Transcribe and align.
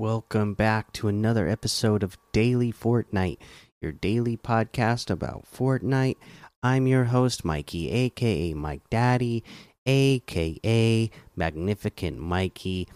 Welcome 0.00 0.54
back 0.54 0.94
to 0.94 1.08
another 1.08 1.46
episode 1.46 2.02
of 2.02 2.16
Daily 2.32 2.72
Fortnite, 2.72 3.36
your 3.82 3.92
daily 3.92 4.38
podcast 4.38 5.10
about 5.10 5.44
Fortnite. 5.54 6.16
I'm 6.62 6.86
your 6.86 7.04
host, 7.04 7.44
Mikey, 7.44 7.90
aka 7.90 8.54
Mike 8.54 8.88
Daddy, 8.88 9.44
aka 9.84 11.10
Magnificent 11.36 12.18
Mikey. 12.18 12.88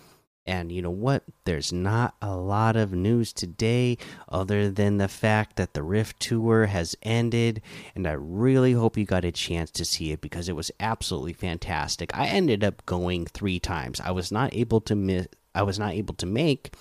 And 0.47 0.73
you 0.73 0.81
know 0.81 0.89
what? 0.89 1.25
There's 1.45 1.75
not 1.75 2.15
a 2.23 2.35
lot 2.37 2.75
of 2.75 2.95
news 2.95 3.35
today 3.35 3.99
other 4.31 4.71
than 4.71 4.97
the 4.97 5.07
fact 5.07 5.57
that 5.57 5.75
the 5.75 5.83
Rift 5.83 6.19
Tour 6.21 6.65
has 6.65 6.97
ended. 7.03 7.61
And 7.95 8.07
I 8.07 8.13
really 8.13 8.73
hope 8.73 8.97
you 8.97 9.05
got 9.05 9.27
a 9.27 9.33
chance 9.33 9.71
to 9.73 9.85
see 9.85 10.11
it 10.13 10.23
because 10.23 10.49
it 10.49 10.57
was 10.57 10.71
absolutely 10.81 11.35
fantastic. 11.35 12.17
I 12.17 12.29
ended 12.29 12.65
up 12.65 12.87
going 12.87 13.27
three 13.27 13.61
times. 13.61 14.01
I 14.01 14.11
was 14.13 14.33
not 14.33 14.55
able 14.55 14.81
to 14.81 14.95
miss. 14.95 15.27
I 15.55 15.63
was 15.63 15.79
not 15.79 15.93
able 15.93 16.15
to 16.15 16.27
make 16.27 16.75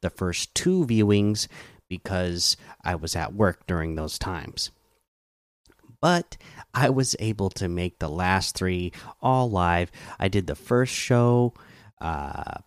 the 0.00 0.10
first 0.10 0.54
two 0.54 0.84
viewings 0.86 1.48
because 1.88 2.56
I 2.82 2.94
was 2.94 3.14
at 3.14 3.34
work 3.34 3.66
during 3.66 3.94
those 3.94 4.18
times. 4.18 4.70
But 6.00 6.36
I 6.74 6.90
was 6.90 7.16
able 7.18 7.50
to 7.50 7.68
make 7.68 7.98
the 7.98 8.08
last 8.08 8.56
three 8.56 8.92
all 9.22 9.50
live. 9.50 9.90
I 10.18 10.28
did 10.28 10.46
the 10.46 10.54
first 10.54 10.92
show. 10.92 11.54
Uh, 12.00 12.58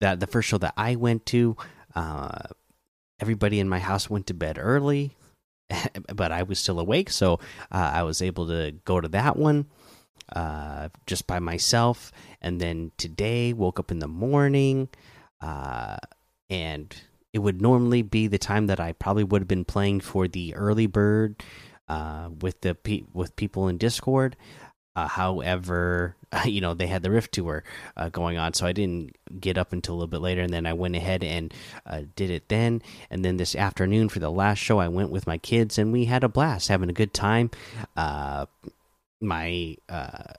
that 0.00 0.20
the 0.20 0.26
first 0.26 0.48
show 0.48 0.58
that 0.58 0.74
I 0.76 0.96
went 0.96 1.24
to, 1.26 1.56
uh, 1.94 2.48
everybody 3.20 3.60
in 3.60 3.68
my 3.68 3.78
house 3.78 4.10
went 4.10 4.26
to 4.26 4.34
bed 4.34 4.58
early, 4.60 5.16
but 6.14 6.32
I 6.32 6.42
was 6.42 6.58
still 6.58 6.80
awake, 6.80 7.10
so 7.10 7.34
uh, 7.70 7.90
I 7.94 8.02
was 8.02 8.20
able 8.20 8.48
to 8.48 8.74
go 8.84 9.00
to 9.00 9.08
that 9.08 9.36
one 9.36 9.66
uh, 10.32 10.88
just 11.06 11.26
by 11.26 11.38
myself. 11.38 12.12
And 12.40 12.60
then 12.60 12.92
today, 12.96 13.52
woke 13.52 13.78
up 13.78 13.90
in 13.90 13.98
the 13.98 14.08
morning, 14.08 14.88
uh, 15.40 15.96
and 16.50 16.94
it 17.32 17.40
would 17.40 17.60
normally 17.60 18.02
be 18.02 18.26
the 18.26 18.38
time 18.38 18.68
that 18.68 18.80
I 18.80 18.92
probably 18.92 19.24
would 19.24 19.42
have 19.42 19.48
been 19.48 19.64
playing 19.64 20.00
for 20.00 20.28
the 20.28 20.54
early 20.54 20.86
bird 20.86 21.42
uh, 21.88 22.30
with 22.40 22.60
the 22.60 22.74
pe 22.74 23.02
with 23.12 23.36
people 23.36 23.68
in 23.68 23.78
Discord. 23.78 24.36
Uh, 24.96 25.08
however, 25.08 26.14
you 26.44 26.60
know 26.60 26.74
they 26.74 26.86
had 26.86 27.02
the 27.02 27.10
Rift 27.10 27.32
tour 27.32 27.64
uh, 27.96 28.08
going 28.08 28.38
on, 28.38 28.54
so 28.54 28.66
I 28.66 28.72
didn't 28.72 29.16
get 29.40 29.58
up 29.58 29.72
until 29.72 29.94
a 29.94 29.96
little 29.96 30.08
bit 30.08 30.20
later, 30.20 30.42
and 30.42 30.52
then 30.52 30.66
I 30.66 30.72
went 30.72 30.96
ahead 30.96 31.24
and 31.24 31.52
uh, 31.86 32.02
did 32.14 32.30
it 32.30 32.48
then. 32.48 32.82
And 33.10 33.24
then 33.24 33.36
this 33.36 33.56
afternoon 33.56 34.08
for 34.08 34.20
the 34.20 34.30
last 34.30 34.58
show, 34.58 34.78
I 34.78 34.88
went 34.88 35.10
with 35.10 35.26
my 35.26 35.38
kids, 35.38 35.78
and 35.78 35.92
we 35.92 36.04
had 36.04 36.22
a 36.22 36.28
blast, 36.28 36.68
having 36.68 36.90
a 36.90 36.94
good 36.94 37.12
time. 37.12 37.50
My 39.20 39.76
uh, 39.88 40.34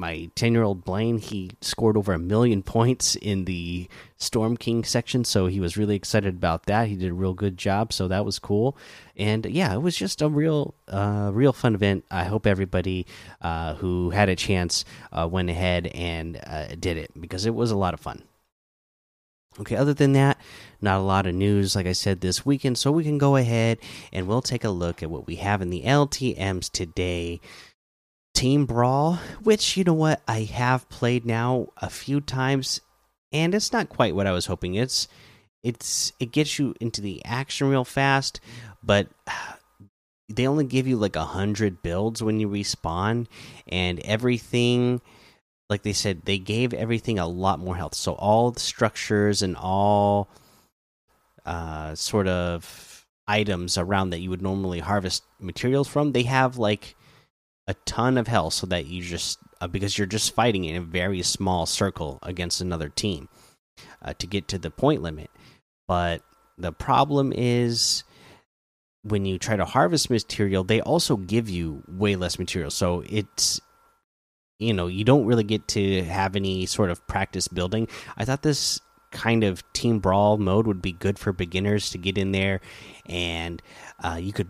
my 0.00 0.30
10 0.34 0.54
year 0.54 0.62
old 0.62 0.82
Blaine, 0.82 1.18
he 1.18 1.50
scored 1.60 1.96
over 1.96 2.14
a 2.14 2.18
million 2.18 2.62
points 2.76 3.16
in 3.16 3.44
the 3.44 3.86
Storm 4.16 4.56
King 4.56 4.82
section. 4.82 5.24
So 5.24 5.46
he 5.46 5.60
was 5.60 5.76
really 5.76 5.94
excited 5.94 6.34
about 6.34 6.64
that. 6.66 6.88
He 6.88 6.96
did 6.96 7.10
a 7.10 7.14
real 7.14 7.34
good 7.34 7.58
job. 7.58 7.92
So 7.92 8.08
that 8.08 8.24
was 8.24 8.38
cool. 8.38 8.78
And 9.14 9.44
yeah, 9.44 9.74
it 9.74 9.82
was 9.82 9.94
just 9.94 10.22
a 10.22 10.28
real, 10.28 10.74
uh, 10.88 11.30
real 11.34 11.52
fun 11.52 11.74
event. 11.74 12.06
I 12.10 12.24
hope 12.24 12.46
everybody 12.46 13.06
uh, 13.42 13.74
who 13.74 14.08
had 14.08 14.30
a 14.30 14.36
chance 14.36 14.86
uh, 15.12 15.28
went 15.30 15.50
ahead 15.50 15.88
and 15.88 16.40
uh, 16.46 16.68
did 16.76 16.96
it 16.96 17.10
because 17.20 17.44
it 17.44 17.54
was 17.54 17.70
a 17.70 17.76
lot 17.76 17.92
of 17.92 18.00
fun. 18.00 18.22
Okay, 19.58 19.74
other 19.74 19.92
than 19.92 20.12
that, 20.12 20.38
not 20.80 21.00
a 21.00 21.02
lot 21.02 21.26
of 21.26 21.34
news, 21.34 21.74
like 21.74 21.86
I 21.86 21.92
said, 21.92 22.20
this 22.20 22.46
weekend. 22.46 22.78
So 22.78 22.92
we 22.92 23.02
can 23.02 23.18
go 23.18 23.34
ahead 23.34 23.78
and 24.12 24.26
we'll 24.28 24.42
take 24.42 24.62
a 24.62 24.70
look 24.70 25.02
at 25.02 25.10
what 25.10 25.26
we 25.26 25.36
have 25.36 25.60
in 25.60 25.70
the 25.70 25.82
LTMs 25.82 26.70
today. 26.70 27.40
Team 28.34 28.66
Brawl, 28.66 29.14
which 29.42 29.76
you 29.76 29.84
know 29.84 29.94
what 29.94 30.22
I 30.26 30.42
have 30.42 30.88
played 30.88 31.26
now 31.26 31.68
a 31.76 31.90
few 31.90 32.20
times, 32.20 32.80
and 33.32 33.54
it's 33.54 33.72
not 33.72 33.88
quite 33.88 34.14
what 34.14 34.26
I 34.26 34.32
was 34.32 34.46
hoping. 34.46 34.74
It's 34.74 35.08
it's 35.62 36.12
it 36.18 36.32
gets 36.32 36.58
you 36.58 36.74
into 36.80 37.00
the 37.00 37.24
action 37.24 37.68
real 37.68 37.84
fast, 37.84 38.40
but 38.82 39.08
they 40.28 40.46
only 40.46 40.64
give 40.64 40.86
you 40.86 40.96
like 40.96 41.16
a 41.16 41.24
hundred 41.24 41.82
builds 41.82 42.22
when 42.22 42.40
you 42.40 42.48
respawn, 42.48 43.26
and 43.66 44.00
everything. 44.00 45.00
Like 45.68 45.82
they 45.82 45.92
said, 45.92 46.22
they 46.24 46.38
gave 46.38 46.74
everything 46.74 47.20
a 47.20 47.28
lot 47.28 47.60
more 47.60 47.76
health. 47.76 47.94
So 47.94 48.14
all 48.14 48.50
the 48.50 48.58
structures 48.58 49.40
and 49.40 49.56
all 49.56 50.28
uh, 51.46 51.94
sort 51.94 52.26
of 52.26 53.06
items 53.28 53.78
around 53.78 54.10
that 54.10 54.18
you 54.18 54.30
would 54.30 54.42
normally 54.42 54.80
harvest 54.80 55.22
materials 55.38 55.86
from, 55.86 56.12
they 56.12 56.24
have 56.24 56.58
like 56.58 56.96
a 57.66 57.74
ton 57.84 58.18
of 58.18 58.26
health 58.26 58.54
so 58.54 58.66
that 58.66 58.86
you 58.86 59.02
just 59.02 59.38
uh, 59.60 59.66
because 59.66 59.98
you're 59.98 60.06
just 60.06 60.34
fighting 60.34 60.64
in 60.64 60.76
a 60.76 60.80
very 60.80 61.22
small 61.22 61.66
circle 61.66 62.18
against 62.22 62.60
another 62.60 62.88
team 62.88 63.28
uh, 64.02 64.14
to 64.18 64.26
get 64.26 64.48
to 64.48 64.58
the 64.58 64.70
point 64.70 65.02
limit. 65.02 65.30
But 65.86 66.22
the 66.58 66.72
problem 66.72 67.32
is 67.34 68.04
when 69.02 69.24
you 69.24 69.38
try 69.38 69.56
to 69.56 69.64
harvest 69.64 70.10
material, 70.10 70.64
they 70.64 70.80
also 70.80 71.16
give 71.16 71.48
you 71.48 71.82
way 71.88 72.16
less 72.16 72.38
material. 72.38 72.70
So 72.70 73.02
it's 73.06 73.60
you 74.58 74.72
know 74.72 74.86
you 74.86 75.04
don't 75.04 75.26
really 75.26 75.44
get 75.44 75.68
to 75.68 76.02
have 76.04 76.36
any 76.36 76.66
sort 76.66 76.90
of 76.90 77.06
practice 77.06 77.48
building. 77.48 77.88
I 78.16 78.24
thought 78.24 78.42
this 78.42 78.80
kind 79.10 79.42
of 79.42 79.64
team 79.72 79.98
brawl 79.98 80.38
mode 80.38 80.66
would 80.66 80.82
be 80.82 80.92
good 80.92 81.18
for 81.18 81.32
beginners 81.32 81.90
to 81.90 81.98
get 81.98 82.16
in 82.16 82.32
there 82.32 82.60
and 83.06 83.60
uh, 84.04 84.18
you 84.20 84.32
could 84.32 84.48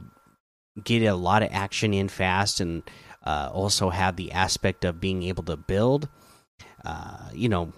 get 0.82 1.02
a 1.02 1.14
lot 1.14 1.42
of 1.42 1.50
action 1.52 1.92
in 1.94 2.08
fast 2.08 2.60
and 2.60 2.82
uh, 3.24 3.50
also 3.52 3.90
have 3.90 4.16
the 4.16 4.32
aspect 4.32 4.84
of 4.84 5.00
being 5.00 5.22
able 5.24 5.42
to 5.44 5.56
build. 5.56 6.08
Uh, 6.84 7.28
you 7.32 7.48
know, 7.48 7.72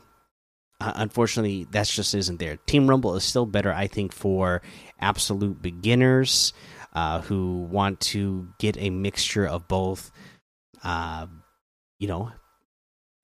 unfortunately, 0.80 1.66
that 1.72 1.86
just 1.86 2.14
isn't 2.14 2.38
there. 2.38 2.56
Team 2.66 2.88
Rumble 2.88 3.14
is 3.16 3.24
still 3.24 3.46
better, 3.46 3.72
I 3.72 3.86
think, 3.86 4.12
for 4.12 4.62
absolute 5.00 5.60
beginners 5.60 6.52
uh, 6.92 7.20
who 7.22 7.62
want 7.70 8.00
to 8.00 8.48
get 8.58 8.76
a 8.76 8.90
mixture 8.90 9.46
of 9.46 9.68
both. 9.68 10.10
Uh, 10.84 11.26
you 11.98 12.08
know, 12.08 12.32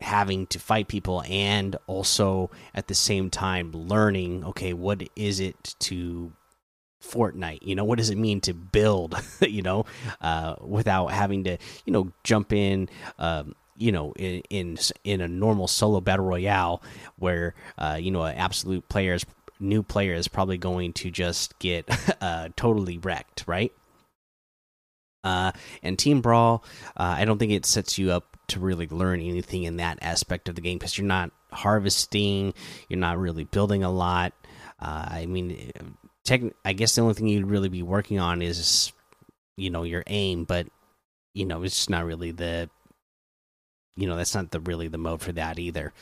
having 0.00 0.46
to 0.46 0.58
fight 0.58 0.88
people 0.88 1.22
and 1.28 1.76
also 1.86 2.50
at 2.74 2.86
the 2.86 2.94
same 2.94 3.30
time 3.30 3.72
learning 3.72 4.44
okay 4.44 4.72
what 4.72 5.02
is 5.16 5.40
it 5.40 5.74
to 5.80 6.32
Fortnite. 7.02 7.60
You 7.62 7.74
know, 7.74 7.84
what 7.84 7.98
does 7.98 8.10
it 8.10 8.18
mean 8.18 8.40
to 8.42 8.54
build? 8.54 9.20
you 9.40 9.62
know, 9.62 9.86
uh, 10.20 10.56
without 10.60 11.08
having 11.08 11.44
to, 11.44 11.58
you 11.84 11.92
know, 11.92 12.12
jump 12.24 12.52
in. 12.52 12.88
Um, 13.18 13.54
you 13.80 13.92
know, 13.92 14.12
in, 14.16 14.42
in 14.50 14.78
in 15.04 15.20
a 15.20 15.28
normal 15.28 15.68
solo 15.68 16.00
battle 16.00 16.26
royale, 16.26 16.82
where 17.16 17.54
uh, 17.78 17.96
you 18.00 18.10
know, 18.10 18.22
an 18.24 18.34
absolute 18.34 18.88
player's 18.88 19.24
new 19.60 19.82
player 19.82 20.14
is 20.14 20.28
probably 20.28 20.58
going 20.58 20.92
to 20.94 21.10
just 21.10 21.58
get 21.58 21.88
uh, 22.20 22.48
totally 22.56 22.98
wrecked, 22.98 23.44
right? 23.46 23.72
Uh, 25.24 25.52
and 25.82 25.98
Team 25.98 26.20
Brawl, 26.20 26.64
uh, 26.96 27.16
I 27.18 27.24
don't 27.24 27.38
think 27.38 27.52
it 27.52 27.66
sets 27.66 27.98
you 27.98 28.12
up 28.12 28.36
to 28.48 28.60
really 28.60 28.86
learn 28.86 29.20
anything 29.20 29.64
in 29.64 29.76
that 29.76 29.98
aspect 30.00 30.48
of 30.48 30.54
the 30.54 30.60
game 30.60 30.78
because 30.78 30.96
you're 30.96 31.06
not 31.06 31.30
harvesting, 31.52 32.54
you're 32.88 32.98
not 32.98 33.18
really 33.18 33.44
building 33.44 33.82
a 33.82 33.90
lot. 33.90 34.32
Uh, 34.80 35.06
I 35.10 35.26
mean, 35.26 35.72
tech, 36.28 36.42
I 36.64 36.74
guess 36.74 36.94
the 36.94 37.00
only 37.00 37.14
thing 37.14 37.28
you'd 37.28 37.46
really 37.46 37.70
be 37.70 37.82
working 37.82 38.20
on 38.20 38.42
is, 38.42 38.92
you 39.56 39.70
know, 39.70 39.82
your 39.82 40.04
aim, 40.06 40.44
but 40.44 40.66
you 41.34 41.46
know, 41.46 41.62
it's 41.62 41.88
not 41.88 42.04
really 42.04 42.32
the, 42.32 42.68
you 43.96 44.06
know, 44.06 44.16
that's 44.16 44.34
not 44.34 44.50
the 44.50 44.60
really 44.60 44.88
the 44.88 44.98
mode 44.98 45.22
for 45.22 45.32
that 45.32 45.58
either. 45.58 45.92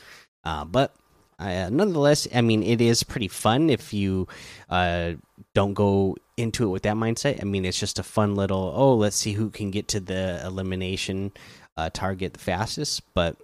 Uh, 0.43 0.65
but 0.65 0.93
uh, 1.39 1.69
nonetheless, 1.71 2.27
I 2.33 2.41
mean, 2.41 2.61
it 2.61 2.81
is 2.81 3.03
pretty 3.03 3.27
fun 3.27 3.69
if 3.69 3.93
you 3.93 4.27
uh, 4.69 5.13
don't 5.53 5.73
go 5.73 6.17
into 6.35 6.65
it 6.65 6.71
with 6.71 6.83
that 6.83 6.95
mindset. 6.95 7.41
I 7.41 7.45
mean, 7.45 7.63
it's 7.63 7.79
just 7.79 7.99
a 7.99 8.03
fun 8.03 8.35
little, 8.35 8.73
oh, 8.75 8.95
let's 8.95 9.15
see 9.15 9.33
who 9.33 9.49
can 9.49 9.71
get 9.71 9.87
to 9.89 9.99
the 9.99 10.41
elimination 10.45 11.31
uh, 11.77 11.89
target 11.93 12.33
the 12.33 12.39
fastest. 12.39 13.01
But 13.13 13.37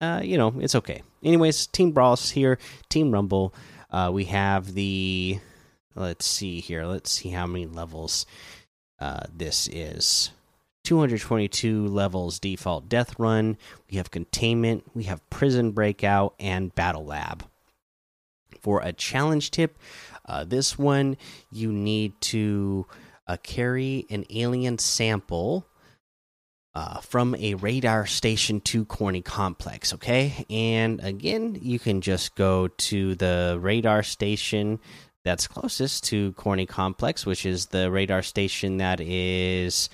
uh, 0.00 0.20
you 0.22 0.38
know, 0.38 0.54
it's 0.60 0.76
okay. 0.76 1.02
Anyways, 1.24 1.66
Team 1.66 1.92
Brawls 1.92 2.30
here, 2.30 2.58
Team 2.88 3.10
Rumble. 3.10 3.52
Uh, 3.90 4.10
we 4.12 4.24
have 4.24 4.74
the 4.74 5.40
Let's 5.98 6.26
see 6.26 6.60
here. 6.60 6.86
Let's 6.86 7.10
see 7.10 7.30
how 7.30 7.46
many 7.46 7.66
levels 7.66 8.24
uh, 9.00 9.24
this 9.34 9.68
is. 9.68 10.30
222 10.84 11.88
levels 11.88 12.38
default 12.38 12.88
death 12.88 13.18
run. 13.18 13.58
We 13.90 13.96
have 13.96 14.10
containment. 14.10 14.84
We 14.94 15.04
have 15.04 15.28
prison 15.28 15.72
breakout 15.72 16.34
and 16.38 16.74
battle 16.74 17.04
lab. 17.04 17.44
For 18.60 18.80
a 18.80 18.92
challenge 18.92 19.50
tip, 19.50 19.76
uh, 20.24 20.44
this 20.44 20.78
one 20.78 21.16
you 21.50 21.72
need 21.72 22.18
to 22.22 22.86
uh, 23.26 23.36
carry 23.42 24.06
an 24.08 24.24
alien 24.30 24.78
sample 24.78 25.66
uh, 26.74 27.00
from 27.00 27.34
a 27.34 27.54
radar 27.54 28.06
station 28.06 28.60
to 28.60 28.84
Corny 28.84 29.20
Complex. 29.20 29.92
Okay, 29.94 30.46
and 30.48 31.00
again, 31.02 31.58
you 31.60 31.78
can 31.78 32.00
just 32.00 32.36
go 32.36 32.68
to 32.68 33.16
the 33.16 33.58
radar 33.60 34.02
station 34.04 34.78
that's 35.28 35.46
closest 35.46 36.04
to 36.04 36.32
Corny 36.32 36.64
Complex, 36.64 37.26
which 37.26 37.44
is 37.44 37.66
the 37.66 37.90
radar 37.90 38.22
station 38.22 38.78
that 38.78 38.98
is 38.98 39.90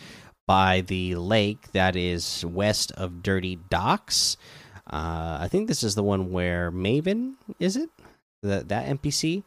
by 0.47 0.83
the 0.83 1.17
lake 1.17 1.73
that 1.73 1.97
is 1.97 2.45
west 2.45 2.93
of 2.93 3.21
Dirty 3.21 3.59
Docks. 3.69 4.37
Uh, 4.87 5.39
I 5.41 5.49
think 5.51 5.67
this 5.67 5.83
is 5.83 5.97
the 5.97 6.05
one 6.05 6.31
where 6.31 6.71
Maven 6.71 7.35
is 7.59 7.77
it 7.77 7.91
that 8.45 8.69
that 8.69 8.87
NPC. 8.87 9.43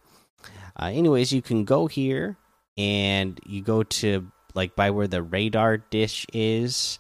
Uh, 0.77 0.87
anyways, 0.87 1.31
you 1.31 1.41
can 1.41 1.63
go 1.63 1.87
here 1.87 2.35
and 2.77 3.39
you 3.45 3.61
go 3.61 3.83
to 3.83 4.29
like 4.55 4.75
by 4.75 4.91
where 4.91 5.07
the 5.07 5.23
radar 5.23 5.77
dish 5.77 6.25
is, 6.33 6.99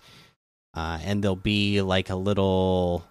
uh, 0.73 0.97
and 1.03 1.21
there'll 1.21 1.35
be 1.35 1.81
like 1.81 2.09
a 2.09 2.15
little 2.15 3.03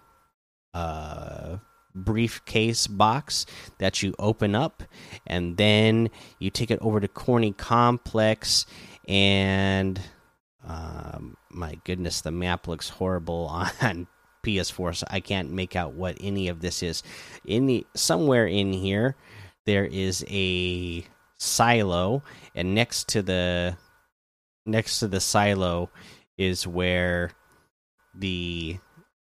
uh, 0.73 1.57
briefcase 2.03 2.87
box 2.87 3.45
that 3.79 4.01
you 4.01 4.13
open 4.19 4.55
up, 4.55 4.83
and 5.25 5.57
then 5.57 6.09
you 6.39 6.49
take 6.49 6.71
it 6.71 6.79
over 6.81 6.99
to 6.99 7.07
Corny 7.07 7.51
Complex, 7.51 8.65
and 9.07 9.99
um, 10.67 11.37
my 11.49 11.75
goodness, 11.83 12.21
the 12.21 12.31
map 12.31 12.67
looks 12.67 12.89
horrible 12.89 13.47
on 13.81 14.07
PS4, 14.43 14.95
so 14.95 15.07
I 15.09 15.19
can't 15.19 15.51
make 15.51 15.75
out 15.75 15.93
what 15.93 16.17
any 16.21 16.47
of 16.47 16.61
this 16.61 16.83
is. 16.83 17.03
In 17.45 17.65
the 17.65 17.85
somewhere 17.95 18.47
in 18.47 18.73
here, 18.73 19.15
there 19.65 19.85
is 19.85 20.25
a 20.29 21.05
silo, 21.37 22.23
and 22.55 22.75
next 22.75 23.09
to 23.09 23.21
the 23.21 23.77
next 24.65 24.99
to 24.99 25.07
the 25.07 25.21
silo 25.21 25.89
is 26.37 26.67
where 26.67 27.31
the 28.13 28.77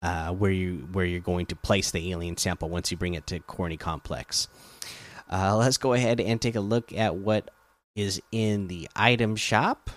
uh, 0.01 0.31
where 0.31 0.51
you 0.51 0.87
where 0.91 1.05
you're 1.05 1.19
going 1.19 1.45
to 1.47 1.55
place 1.55 1.91
the 1.91 2.11
alien 2.11 2.37
sample 2.37 2.69
once 2.69 2.91
you 2.91 2.97
bring 2.97 3.13
it 3.13 3.27
to 3.27 3.39
Corny 3.39 3.77
Complex. 3.77 4.47
Uh, 5.31 5.55
let's 5.57 5.77
go 5.77 5.93
ahead 5.93 6.19
and 6.19 6.41
take 6.41 6.55
a 6.55 6.61
look 6.61 6.91
at 6.93 7.15
what 7.15 7.51
is 7.95 8.21
in 8.31 8.67
the 8.67 8.89
item 8.95 9.35
shop. 9.35 9.89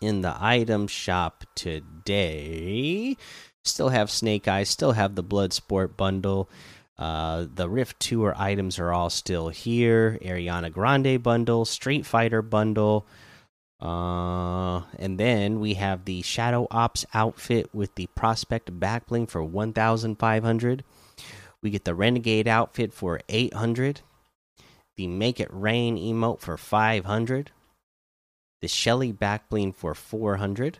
In 0.00 0.20
the 0.20 0.36
item 0.38 0.86
shop 0.86 1.44
today, 1.54 3.16
still 3.64 3.88
have 3.88 4.10
Snake 4.10 4.46
Eyes, 4.46 4.68
still 4.68 4.92
have 4.92 5.14
the 5.14 5.22
Blood 5.22 5.52
Sport 5.52 5.96
bundle. 5.96 6.50
Uh, 6.98 7.46
the 7.52 7.68
Rift 7.68 7.98
Tour 8.00 8.34
items 8.36 8.78
are 8.78 8.92
all 8.92 9.08
still 9.08 9.48
here. 9.48 10.18
Ariana 10.22 10.70
Grande 10.70 11.22
bundle, 11.22 11.64
Street 11.64 12.04
Fighter 12.04 12.42
bundle, 12.42 13.06
uh, 13.84 14.82
and 14.98 15.20
then 15.20 15.60
we 15.60 15.74
have 15.74 16.06
the 16.06 16.22
Shadow 16.22 16.66
Ops 16.70 17.04
outfit 17.12 17.68
with 17.74 17.94
the 17.96 18.06
Prospect 18.14 18.80
backbling 18.80 19.28
for 19.28 19.44
1,500. 19.44 20.84
We 21.60 21.70
get 21.70 21.84
the 21.84 21.94
Renegade 21.94 22.48
outfit 22.48 22.94
for 22.94 23.20
800. 23.28 24.00
The 24.96 25.06
Make 25.06 25.38
It 25.38 25.50
Rain 25.52 25.98
emote 25.98 26.40
for 26.40 26.56
500. 26.56 27.50
The 28.62 28.68
Shelly 28.68 29.12
backbling 29.12 29.74
for 29.74 29.94
400. 29.94 30.78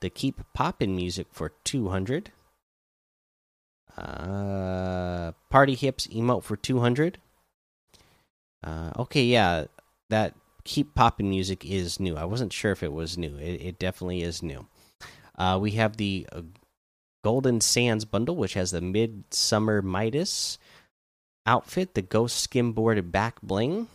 The 0.00 0.10
Keep 0.10 0.42
Poppin' 0.52 0.94
music 0.94 1.28
for 1.32 1.52
200. 1.64 2.30
Uh, 3.96 5.32
Party 5.48 5.74
Hips 5.74 6.06
emote 6.08 6.44
for 6.44 6.56
200. 6.56 7.18
Uh, 8.62 8.90
okay, 8.98 9.24
yeah, 9.24 9.64
that 10.10 10.34
keep 10.64 10.94
popping 10.94 11.30
music 11.30 11.64
is 11.64 12.00
new. 12.00 12.16
I 12.16 12.24
wasn't 12.24 12.52
sure 12.52 12.72
if 12.72 12.82
it 12.82 12.92
was 12.92 13.18
new. 13.18 13.36
It, 13.38 13.62
it 13.62 13.78
definitely 13.78 14.22
is 14.22 14.42
new. 14.42 14.66
Uh, 15.36 15.58
we 15.60 15.72
have 15.72 15.96
the 15.96 16.26
uh, 16.32 16.42
Golden 17.24 17.60
Sands 17.60 18.04
bundle, 18.04 18.36
which 18.36 18.54
has 18.54 18.70
the 18.70 18.80
Midsummer 18.80 19.82
Midas 19.82 20.58
outfit, 21.46 21.94
the 21.94 22.02
Ghost 22.02 22.48
Skimboard 22.48 23.10
back 23.10 23.40
bling, 23.42 23.88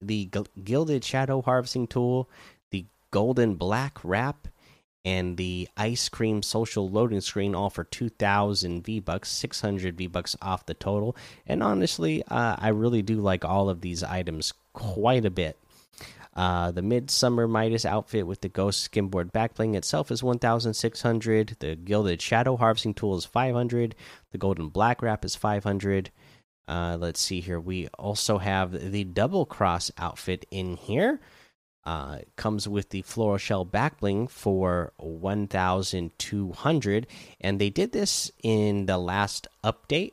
the 0.00 0.30
Gilded 0.62 1.04
Shadow 1.04 1.42
Harvesting 1.42 1.86
Tool, 1.86 2.28
the 2.70 2.86
Golden 3.10 3.56
Black 3.56 3.98
Wrap, 4.02 4.48
and 5.04 5.36
the 5.36 5.68
Ice 5.76 6.08
Cream 6.08 6.42
Social 6.42 6.88
Loading 6.88 7.20
Screen, 7.20 7.54
all 7.54 7.70
for 7.70 7.84
2,000 7.84 8.84
V 8.84 9.00
Bucks, 9.00 9.30
600 9.30 9.96
V 9.96 10.06
Bucks 10.06 10.36
off 10.42 10.66
the 10.66 10.74
total. 10.74 11.16
And 11.46 11.62
honestly, 11.62 12.22
uh, 12.24 12.56
I 12.58 12.68
really 12.68 13.02
do 13.02 13.16
like 13.16 13.44
all 13.44 13.68
of 13.68 13.80
these 13.80 14.02
items 14.02 14.52
quite 14.72 15.24
a 15.24 15.30
bit. 15.30 15.58
Uh, 16.38 16.70
the 16.70 16.82
Midsummer 16.82 17.48
Midas 17.48 17.84
outfit 17.84 18.24
with 18.24 18.42
the 18.42 18.48
Ghost 18.48 18.88
Skimboard 18.88 19.32
backbling 19.32 19.74
itself 19.74 20.12
is 20.12 20.22
1,600. 20.22 21.56
The 21.58 21.74
Gilded 21.74 22.22
Shadow 22.22 22.56
Harvesting 22.56 22.94
Tool 22.94 23.16
is 23.16 23.24
500. 23.24 23.96
The 24.30 24.38
Golden 24.38 24.68
Black 24.68 25.02
Wrap 25.02 25.24
is 25.24 25.34
500. 25.34 26.12
Uh, 26.68 26.96
let's 27.00 27.18
see 27.18 27.40
here. 27.40 27.58
We 27.58 27.88
also 27.98 28.38
have 28.38 28.92
the 28.92 29.02
Double 29.02 29.46
Cross 29.46 29.90
outfit 29.98 30.46
in 30.52 30.76
here. 30.76 31.18
Uh, 31.84 32.18
comes 32.36 32.68
with 32.68 32.90
the 32.90 33.02
Floral 33.02 33.38
Shell 33.38 33.66
backbling 33.66 34.30
for 34.30 34.92
1,200. 34.98 37.06
And 37.40 37.60
they 37.60 37.70
did 37.70 37.90
this 37.90 38.30
in 38.44 38.86
the 38.86 38.98
last 38.98 39.48
update 39.64 40.12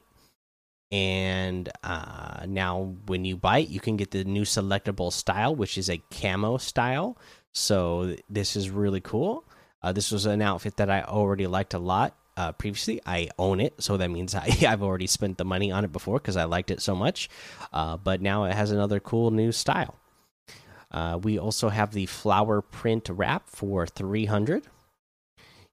and 0.96 1.70
uh, 1.84 2.46
now 2.48 2.96
when 3.08 3.26
you 3.26 3.36
buy 3.36 3.60
it 3.60 3.68
you 3.68 3.82
can 3.82 3.98
get 3.98 4.12
the 4.12 4.24
new 4.24 4.44
selectable 4.44 5.12
style 5.12 5.54
which 5.54 5.78
is 5.78 5.90
a 5.90 6.02
camo 6.10 6.56
style. 6.58 7.18
So 7.52 8.16
this 8.30 8.56
is 8.56 8.70
really 8.70 9.02
cool. 9.02 9.44
Uh, 9.82 9.92
this 9.92 10.10
was 10.10 10.26
an 10.26 10.42
outfit 10.42 10.78
that 10.78 10.90
i 10.90 11.02
already 11.02 11.48
liked 11.48 11.74
a 11.74 11.80
lot 11.80 12.16
uh, 12.38 12.54
previously. 12.54 13.02
I 13.06 13.30
own 13.38 13.60
it 13.60 13.74
so 13.80 13.98
that 13.98 14.10
means 14.10 14.34
I, 14.44 14.48
i've 14.70 14.82
already 14.84 15.08
spent 15.08 15.38
the 15.38 15.46
money 15.46 15.70
on 15.70 15.84
it 15.84 15.92
before 15.92 16.20
because 16.20 16.38
i 16.38 16.46
liked 16.46 16.72
it 16.72 16.82
so 16.82 16.96
much. 16.96 17.30
Uh, 17.74 17.98
but 17.98 18.22
now 18.22 18.46
it 18.46 18.54
has 18.54 18.72
another 18.72 19.02
cool 19.02 19.32
new 19.32 19.52
style. 19.52 19.96
Uh, 20.92 21.20
we 21.22 21.38
also 21.38 21.68
have 21.68 21.92
the 21.92 22.06
flower 22.06 22.62
print 22.62 23.10
wrap 23.10 23.50
for 23.50 23.86
300 23.86 24.64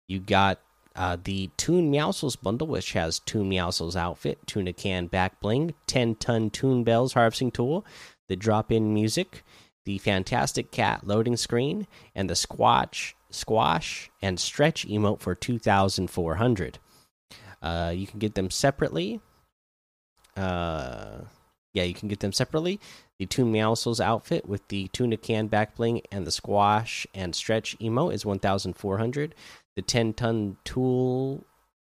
you 0.08 0.18
got 0.18 0.58
uh, 0.94 1.16
the 1.22 1.50
Toon 1.56 1.90
Meowscles 1.90 2.40
bundle, 2.40 2.66
which 2.66 2.92
has 2.92 3.20
Toon 3.20 3.50
Meowscles 3.50 3.96
outfit, 3.96 4.38
Tuna 4.46 4.72
Can 4.72 5.06
back 5.06 5.40
bling, 5.40 5.74
10 5.86 6.16
ton 6.16 6.50
Toon 6.50 6.84
Bells 6.84 7.14
harvesting 7.14 7.50
tool, 7.50 7.84
the 8.28 8.36
drop 8.36 8.70
in 8.70 8.94
music, 8.94 9.42
the 9.84 9.98
Fantastic 9.98 10.70
Cat 10.70 11.06
loading 11.06 11.36
screen, 11.36 11.86
and 12.14 12.28
the 12.28 12.36
Squash, 12.36 13.14
Squash 13.30 14.10
and 14.20 14.38
Stretch 14.38 14.86
emote 14.86 15.20
for 15.20 15.34
2,400. 15.34 16.78
Uh, 17.60 17.92
you 17.94 18.06
can 18.06 18.18
get 18.18 18.34
them 18.34 18.50
separately. 18.50 19.20
Uh, 20.36 21.22
yeah, 21.72 21.84
you 21.84 21.94
can 21.94 22.08
get 22.08 22.20
them 22.20 22.32
separately. 22.32 22.80
The 23.18 23.26
Toon 23.26 23.52
Meowscles 23.52 24.00
outfit 24.00 24.46
with 24.46 24.66
the 24.68 24.88
Tuna 24.88 25.16
Can 25.16 25.46
back 25.46 25.76
bling 25.76 26.02
and 26.10 26.26
the 26.26 26.30
Squash 26.30 27.06
and 27.14 27.34
Stretch 27.34 27.78
emote 27.78 28.14
is 28.14 28.26
1,400 28.26 29.34
the 29.76 29.82
10 29.82 30.14
ton 30.14 30.56
tool 30.64 31.46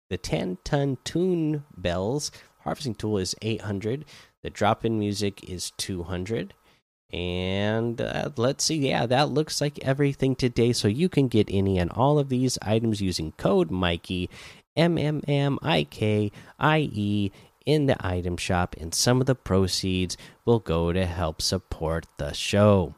the 0.10 0.18
10 0.18 0.60
ton 0.64 0.98
Toon 1.04 1.66
Bells. 1.76 2.32
Harvesting 2.60 2.96
tool 2.96 3.18
is 3.18 3.36
800 3.42 4.06
the 4.44 4.50
drop 4.50 4.86
in 4.86 5.00
music 5.00 5.50
is 5.50 5.72
200 5.72 6.54
and 7.12 8.02
uh, 8.02 8.30
let's 8.36 8.66
see. 8.66 8.76
Yeah 8.76 9.06
that 9.06 9.30
looks 9.30 9.62
like 9.62 9.80
everything 9.82 10.36
today. 10.36 10.74
So 10.74 10.88
you 10.88 11.10
can 11.10 11.28
get 11.28 11.48
any 11.50 11.78
and 11.78 11.92
all 11.92 12.20
of 12.20 12.30
these 12.30 12.58
items 12.62 13.02
using 13.02 13.32
code 13.34 13.72
mikey 13.72 14.30
m 14.76 14.98
m 14.98 15.22
m 15.28 15.60
i 15.62 15.84
k 15.84 16.32
i 16.60 16.80
e 16.92 17.32
in 17.66 17.86
the 17.86 17.98
item 18.06 18.38
shop. 18.38 18.76
And 18.80 18.94
some 18.94 19.22
of 19.22 19.28
the 19.28 19.36
proceeds 19.36 20.18
will 20.46 20.60
go 20.60 20.92
to 20.92 21.06
help 21.06 21.42
support 21.42 22.06
the 22.18 22.34
show. 22.34 22.96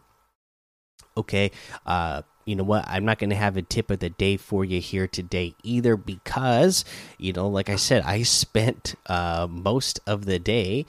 Okay 1.15 1.51
uh 1.85 2.23
you 2.49 2.55
know 2.55 2.63
what 2.63 2.83
i'm 2.87 3.05
not 3.05 3.19
going 3.19 3.29
to 3.29 3.35
have 3.35 3.55
a 3.55 3.61
tip 3.61 3.91
of 3.91 3.99
the 3.99 4.09
day 4.09 4.35
for 4.35 4.65
you 4.65 4.81
here 4.81 5.07
today 5.07 5.53
either 5.61 5.95
because 5.95 6.83
you 7.19 7.31
know 7.31 7.47
like 7.47 7.69
i 7.69 7.75
said 7.75 8.01
i 8.03 8.23
spent 8.23 8.95
uh, 9.05 9.47
most 9.47 9.99
of 10.07 10.25
the 10.25 10.39
day 10.39 10.83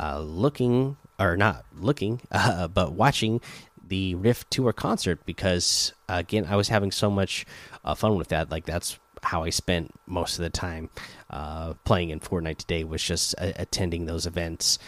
uh, 0.00 0.18
looking 0.18 0.96
or 1.20 1.36
not 1.36 1.66
looking 1.78 2.18
uh, 2.32 2.66
but 2.66 2.92
watching 2.92 3.42
the 3.86 4.14
rift 4.14 4.50
tour 4.50 4.72
concert 4.72 5.20
because 5.26 5.92
again 6.08 6.46
i 6.46 6.56
was 6.56 6.68
having 6.68 6.90
so 6.90 7.10
much 7.10 7.44
uh, 7.84 7.94
fun 7.94 8.16
with 8.16 8.28
that. 8.28 8.50
Like 8.50 8.64
that's 8.64 8.98
how 9.24 9.44
i 9.44 9.50
spent 9.50 9.92
most 10.06 10.38
of 10.38 10.42
the 10.42 10.50
time 10.50 10.90
uh, 11.30 11.74
playing 11.84 12.10
in 12.10 12.20
fortnite 12.20 12.58
today 12.58 12.84
was 12.84 13.02
just 13.02 13.34
uh, 13.38 13.52
attending 13.56 14.06
those 14.06 14.26
events. 14.26 14.78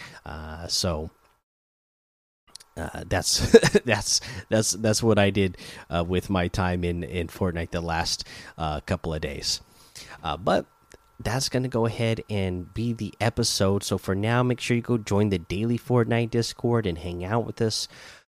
So 0.68 1.10
uh, 2.76 3.04
that's 3.06 3.50
that's 3.84 4.20
that's 4.48 4.72
that's 4.72 5.02
what 5.02 5.18
I 5.18 5.30
did 5.30 5.56
uh, 5.90 6.04
with 6.06 6.30
my 6.30 6.48
time 6.48 6.84
in 6.84 7.04
in 7.04 7.28
Fortnite 7.28 7.70
the 7.70 7.80
last 7.80 8.26
uh, 8.58 8.80
couple 8.80 9.14
of 9.14 9.20
days. 9.20 9.60
Uh, 10.22 10.36
but 10.36 10.66
that's 11.20 11.48
gonna 11.48 11.68
go 11.68 11.86
ahead 11.86 12.22
and 12.28 12.72
be 12.74 12.92
the 12.92 13.14
episode. 13.20 13.82
So 13.82 13.98
for 13.98 14.14
now, 14.14 14.42
make 14.42 14.60
sure 14.60 14.76
you 14.76 14.82
go 14.82 14.98
join 14.98 15.28
the 15.28 15.38
daily 15.38 15.78
Fortnite 15.78 16.30
Discord 16.30 16.86
and 16.86 16.98
hang 16.98 17.24
out 17.24 17.46
with 17.46 17.60
us. 17.60 17.88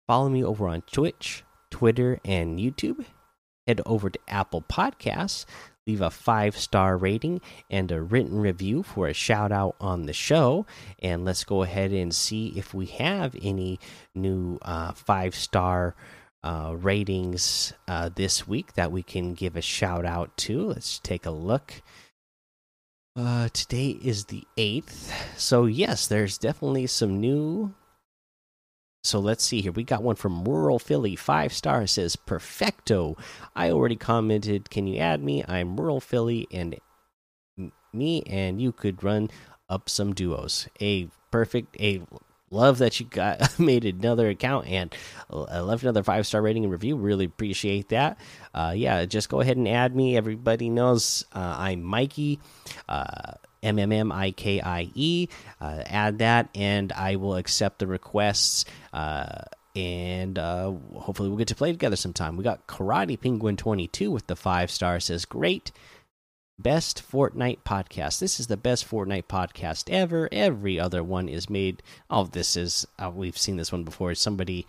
Follow 0.05 0.29
me 0.29 0.43
over 0.43 0.67
on 0.67 0.83
Twitch, 0.83 1.43
Twitter, 1.69 2.19
and 2.23 2.59
YouTube. 2.59 3.05
Head 3.67 3.81
over 3.85 4.09
to 4.09 4.19
Apple 4.27 4.61
Podcasts 4.61 5.45
leave 5.87 6.01
a 6.01 6.11
five 6.11 6.55
star 6.57 6.97
rating 6.97 7.41
and 7.71 7.91
a 7.91 8.01
written 8.01 8.39
review 8.39 8.83
for 8.83 9.07
a 9.07 9.13
shout 9.13 9.51
out 9.51 9.75
on 9.79 10.05
the 10.05 10.13
show. 10.13 10.65
And 10.99 11.25
let's 11.25 11.45
go 11.45 11.63
ahead 11.63 11.91
and 11.91 12.13
see 12.13 12.49
if 12.49 12.73
we 12.73 12.85
have 12.87 13.35
any 13.41 13.79
new 14.13 14.59
uh, 14.61 14.91
five 14.91 15.33
star 15.33 15.95
uh, 16.43 16.75
ratings 16.77 17.73
uh, 17.87 18.09
this 18.13 18.47
week 18.47 18.73
that 18.73 18.91
we 18.91 19.01
can 19.01 19.33
give 19.33 19.55
a 19.55 19.61
shout 19.61 20.05
out 20.05 20.35
to. 20.37 20.67
Let's 20.67 20.99
take 20.99 21.25
a 21.25 21.31
look. 21.31 21.81
Uh, 23.15 23.49
today 23.51 23.97
is 24.03 24.25
the 24.25 24.43
8th. 24.57 25.11
So, 25.37 25.65
yes, 25.65 26.05
there's 26.05 26.37
definitely 26.37 26.85
some 26.85 27.19
new. 27.19 27.73
So, 29.07 29.19
let's 29.19 29.43
see 29.43 29.61
here. 29.61 29.71
We 29.71 29.83
got 29.83 30.03
one 30.03 30.17
from 30.17 30.43
Rural 30.43 30.79
Philly. 30.79 31.15
Five 31.15 31.53
star 31.53 31.87
says 31.87 32.17
Perfecto. 32.17 33.15
I 33.55 33.71
already 33.71 33.95
commented. 33.95 34.69
Can 34.69 34.85
you 34.85 34.99
add 34.99 35.23
me? 35.23 35.45
I'm 35.47 35.77
Rural 35.77 36.01
Philly 36.01 36.45
and 36.51 36.77
me 37.93 38.21
and 38.23 38.61
you 38.61 38.71
could 38.71 39.03
run 39.03 39.29
up 39.69 39.89
some 39.89 40.13
duos. 40.13 40.67
A 40.81 41.07
perfect, 41.31 41.79
a 41.79 42.01
love 42.49 42.77
that 42.79 42.99
you 42.99 43.05
got 43.05 43.57
made 43.59 43.85
another 43.85 44.29
account 44.29 44.67
and 44.67 44.93
I 45.29 45.59
left 45.59 45.83
another 45.83 46.03
five 46.03 46.27
star 46.27 46.41
rating 46.41 46.63
and 46.63 46.71
review. 46.71 46.97
Really 46.97 47.25
appreciate 47.25 47.89
that. 47.89 48.17
Uh, 48.53 48.73
yeah, 48.75 49.05
just 49.05 49.29
go 49.29 49.41
ahead 49.41 49.57
and 49.57 49.67
add 49.67 49.95
me. 49.95 50.17
Everybody 50.17 50.69
knows 50.69 51.25
uh, 51.33 51.55
I'm 51.57 51.83
Mikey. 51.83 52.39
M 53.63 53.79
M 53.79 53.91
M 53.91 54.11
I 54.11 54.31
K 54.31 54.61
I 54.61 54.89
E. 54.93 55.27
Uh, 55.59 55.83
add 55.85 56.19
that, 56.19 56.49
and 56.55 56.91
I 56.91 57.15
will 57.15 57.35
accept 57.35 57.79
the 57.79 57.87
requests. 57.87 58.65
Uh, 58.93 59.43
and 59.75 60.39
uh, 60.39 60.71
hopefully, 60.95 61.29
we'll 61.29 61.37
get 61.37 61.49
to 61.49 61.55
play 61.55 61.71
together 61.71 61.95
sometime. 61.95 62.37
We 62.37 62.43
got 62.43 62.67
Karate 62.67 63.19
Penguin 63.19 63.57
22 63.57 64.09
with 64.09 64.27
the 64.27 64.35
five 64.35 64.71
star 64.71 64.99
says, 64.99 65.25
Great 65.25 65.71
best 66.59 67.03
Fortnite 67.09 67.59
podcast. 67.63 68.19
This 68.19 68.39
is 68.39 68.47
the 68.47 68.57
best 68.57 68.89
Fortnite 68.89 69.25
podcast 69.25 69.91
ever. 69.91 70.27
Every 70.31 70.79
other 70.79 71.03
one 71.03 71.29
is 71.29 71.49
made. 71.49 71.83
Oh, 72.09 72.25
this 72.25 72.55
is 72.55 72.87
uh, 72.97 73.11
we've 73.13 73.37
seen 73.37 73.57
this 73.57 73.71
one 73.71 73.83
before. 73.83 74.15
Somebody 74.15 74.65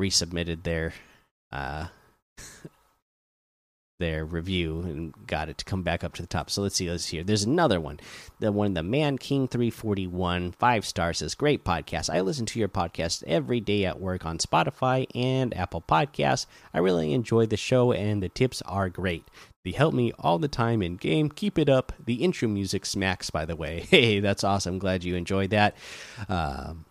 resubmitted 0.00 0.62
their 0.62 0.92
uh 1.52 1.86
their 3.98 4.24
review 4.24 4.80
and 4.80 5.14
got 5.26 5.48
it 5.48 5.58
to 5.58 5.64
come 5.64 5.82
back 5.82 6.02
up 6.02 6.14
to 6.14 6.22
the 6.22 6.28
top. 6.28 6.50
So 6.50 6.62
let's 6.62 6.76
see. 6.76 6.90
Let's 6.90 7.04
see 7.04 7.18
here. 7.18 7.24
There's 7.24 7.44
another 7.44 7.80
one. 7.80 8.00
The 8.40 8.50
one, 8.50 8.74
the 8.74 8.82
Man 8.82 9.18
King 9.18 9.46
341, 9.46 10.52
five 10.52 10.84
stars 10.84 11.18
says, 11.18 11.34
Great 11.34 11.64
podcast. 11.64 12.12
I 12.12 12.20
listen 12.20 12.46
to 12.46 12.58
your 12.58 12.68
podcast 12.68 13.22
every 13.26 13.60
day 13.60 13.84
at 13.84 14.00
work 14.00 14.26
on 14.26 14.38
Spotify 14.38 15.06
and 15.14 15.56
Apple 15.56 15.82
Podcasts. 15.82 16.46
I 16.72 16.78
really 16.78 17.12
enjoy 17.12 17.46
the 17.46 17.56
show 17.56 17.92
and 17.92 18.22
the 18.22 18.28
tips 18.28 18.62
are 18.62 18.88
great. 18.88 19.24
They 19.64 19.70
help 19.70 19.94
me 19.94 20.12
all 20.18 20.38
the 20.38 20.48
time 20.48 20.82
in 20.82 20.96
game. 20.96 21.30
Keep 21.30 21.58
it 21.58 21.68
up. 21.70 21.92
The 22.04 22.16
intro 22.16 22.48
music 22.48 22.84
smacks, 22.84 23.30
by 23.30 23.44
the 23.44 23.56
way. 23.56 23.86
Hey, 23.94 24.18
that's 24.18 24.42
awesome. 24.42 24.80
Glad 24.80 25.04
you 25.04 25.14
enjoyed 25.14 25.50
that. 25.50 25.76
Um, 26.28 26.84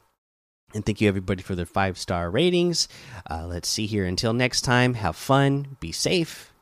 and 0.73 0.85
thank 0.85 1.01
you 1.01 1.07
everybody 1.09 1.43
for 1.43 1.53
their 1.53 1.65
five 1.65 1.97
star 1.97 2.31
ratings. 2.31 2.87
Uh, 3.29 3.45
let's 3.45 3.67
see 3.67 3.85
here. 3.85 4.05
Until 4.05 4.31
next 4.31 4.61
time, 4.61 4.93
have 4.93 5.17
fun, 5.17 5.75
be 5.81 5.91
safe, 5.91 6.52